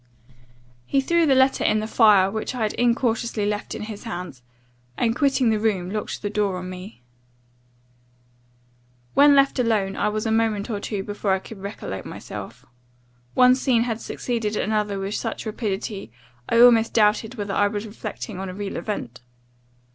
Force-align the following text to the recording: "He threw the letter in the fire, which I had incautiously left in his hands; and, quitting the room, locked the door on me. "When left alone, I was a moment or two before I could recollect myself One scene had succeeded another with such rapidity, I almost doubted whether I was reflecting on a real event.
"He 0.87 0.99
threw 0.99 1.27
the 1.27 1.35
letter 1.35 1.63
in 1.63 1.79
the 1.79 1.85
fire, 1.85 2.31
which 2.31 2.55
I 2.55 2.63
had 2.63 2.73
incautiously 2.73 3.45
left 3.45 3.75
in 3.75 3.83
his 3.83 4.03
hands; 4.05 4.41
and, 4.97 5.15
quitting 5.15 5.51
the 5.51 5.59
room, 5.59 5.91
locked 5.91 6.23
the 6.23 6.29
door 6.31 6.57
on 6.57 6.71
me. 6.71 7.03
"When 9.13 9.35
left 9.35 9.59
alone, 9.59 9.95
I 9.95 10.09
was 10.09 10.25
a 10.25 10.31
moment 10.31 10.71
or 10.71 10.79
two 10.79 11.03
before 11.03 11.33
I 11.33 11.37
could 11.37 11.59
recollect 11.61 12.07
myself 12.07 12.65
One 13.35 13.53
scene 13.53 13.83
had 13.83 14.01
succeeded 14.01 14.55
another 14.55 14.97
with 14.97 15.13
such 15.13 15.45
rapidity, 15.45 16.11
I 16.49 16.59
almost 16.59 16.95
doubted 16.95 17.35
whether 17.35 17.53
I 17.53 17.67
was 17.67 17.85
reflecting 17.85 18.39
on 18.39 18.49
a 18.49 18.55
real 18.55 18.77
event. 18.77 19.21